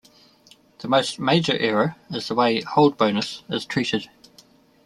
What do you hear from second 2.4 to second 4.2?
Hold Bonus is treated.